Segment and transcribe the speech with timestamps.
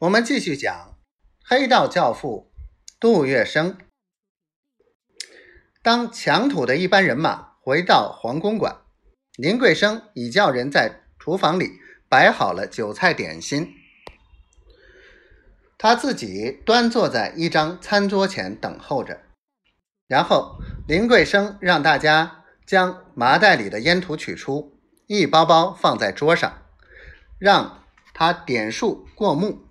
[0.00, 0.96] 我们继续讲
[1.44, 2.52] 黑道教父
[3.00, 3.74] 杜月笙。
[5.82, 8.82] 当强土的一班人马回到黄公馆，
[9.36, 13.74] 林桂生已叫人在厨房里摆好了酒菜点心，
[15.76, 19.22] 他自己端坐在一张餐桌前等候着。
[20.06, 24.78] 然后林桂生让大家将麻袋里的烟土取出，
[25.08, 26.62] 一包包放在桌上，
[27.40, 27.84] 让
[28.14, 29.64] 他点数过目。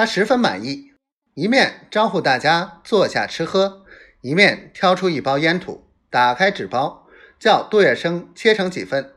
[0.00, 0.94] 他十分满意，
[1.34, 3.84] 一面招呼大家坐下吃喝，
[4.22, 7.06] 一面挑出一包烟土，打开纸包，
[7.38, 9.12] 叫杜月笙切成几份。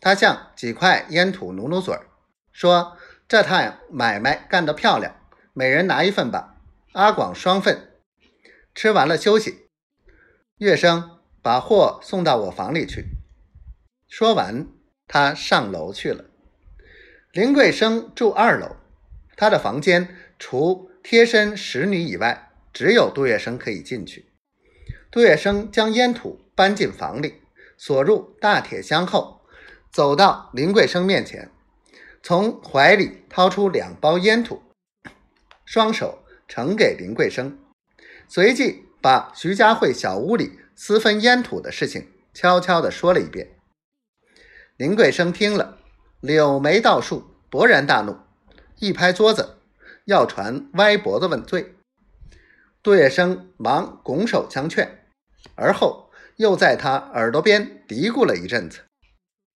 [0.00, 2.08] 他向几块烟土努努嘴儿，
[2.50, 2.96] 说
[3.28, 5.14] ：“这趟买卖干得漂亮，
[5.52, 6.56] 每人拿一份吧。”
[6.94, 7.92] 阿广双份。
[8.74, 9.68] 吃完了休息。
[10.56, 13.04] 月笙把货送到我房里去。
[14.08, 14.66] 说完，
[15.06, 16.24] 他上楼去了。
[17.30, 18.74] 林桂生住二楼。
[19.36, 24.26] 他的房间除贴身使女以外，只有杜月笙可以进去。
[25.10, 27.42] 杜月笙将烟土搬进房里，
[27.76, 29.42] 锁入大铁箱后，
[29.92, 31.50] 走到林桂生面前，
[32.22, 34.62] 从怀里掏出两包烟土，
[35.64, 37.58] 双手呈给林桂生，
[38.28, 43.48] 随即把徐家汇小屋里私分烟土的事情悄悄地说了一遍。
[44.76, 45.78] 林桂生听了，
[46.20, 48.25] 柳眉倒竖，勃然大怒。
[48.78, 49.56] 一拍桌子，
[50.04, 51.74] 要传歪脖子问罪。
[52.82, 55.06] 杜月笙忙拱手相劝，
[55.54, 58.80] 而后又在他耳朵边嘀咕了一阵子。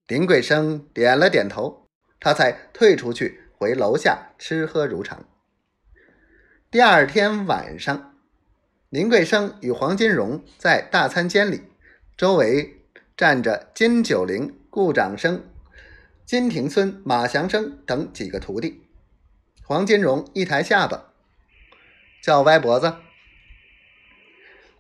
[0.07, 1.87] 林桂生点了点头，
[2.19, 5.25] 他才退出去回楼下吃喝如常。
[6.71, 8.15] 第二天晚上，
[8.89, 11.63] 林桂生与黄金荣在大餐间里，
[12.17, 15.45] 周围站着金九龄、顾长生、
[16.25, 18.87] 金庭孙、马祥生等几个徒弟。
[19.71, 21.13] 黄金荣一抬下巴，
[22.21, 22.97] 叫歪脖子。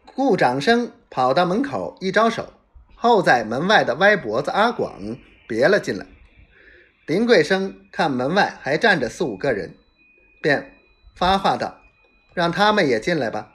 [0.05, 2.53] 顾长生跑到门口一招手，
[2.97, 6.05] 候在门外的歪脖子阿广别了进来。
[7.07, 9.77] 林桂生看门外还站着四五个人，
[10.43, 10.73] 便
[11.15, 11.81] 发话道
[12.35, 13.55] ：“让他们也进来吧。”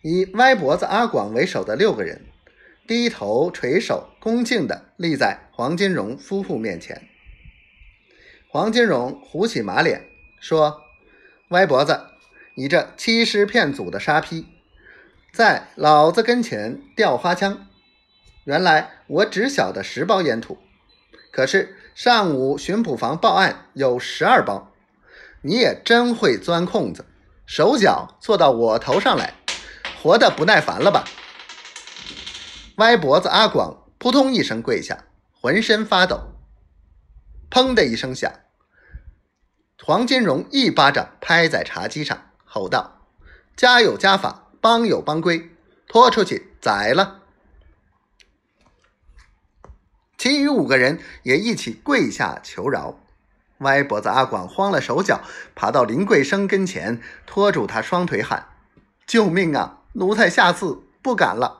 [0.00, 2.24] 以歪脖子阿广为首的六个人
[2.88, 7.06] 低头垂手，恭敬地立在黄金荣夫妇面前。
[8.52, 10.08] 黄金荣虎起马脸
[10.40, 10.82] 说
[11.50, 12.00] ：“歪脖子，
[12.56, 14.44] 你这欺师骗祖的沙批，
[15.32, 17.68] 在老子跟前吊花枪！
[18.42, 20.58] 原来我只晓得十包烟土，
[21.30, 24.72] 可是上午巡捕房报案有十二包，
[25.42, 27.06] 你也真会钻空子，
[27.46, 29.34] 手脚做到我头上来，
[30.02, 31.04] 活得不耐烦了吧？”
[32.78, 35.04] 歪脖子阿广扑通一声跪下，
[35.40, 36.32] 浑身发抖。
[37.50, 38.32] 砰的一声响，
[39.82, 43.08] 黄金荣一巴掌拍在茶几上，吼道
[43.56, 45.50] ：“家有家法，帮有帮规，
[45.88, 47.22] 拖出去宰了！”
[50.16, 53.00] 其余五个人也一起跪下求饶。
[53.58, 55.20] 歪脖子阿广慌了手脚，
[55.54, 58.48] 爬到林桂生跟前，拖住他双腿喊
[59.06, 59.82] ：“救命啊！
[59.94, 61.59] 奴才下次不敢了。”